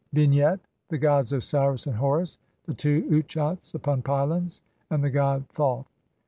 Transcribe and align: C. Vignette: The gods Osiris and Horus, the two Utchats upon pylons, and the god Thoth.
C. 0.01 0.05
Vignette: 0.13 0.61
The 0.89 0.97
gods 0.97 1.31
Osiris 1.31 1.85
and 1.85 1.95
Horus, 1.95 2.39
the 2.65 2.73
two 2.73 3.03
Utchats 3.11 3.75
upon 3.75 4.01
pylons, 4.01 4.63
and 4.89 5.03
the 5.03 5.11
god 5.11 5.47
Thoth. 5.49 5.85